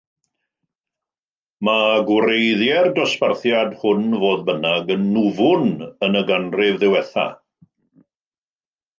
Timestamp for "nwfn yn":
5.17-6.17